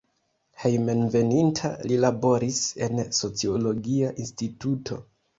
[0.59, 4.99] Hejmenveninta li laboris en sociologia instituto.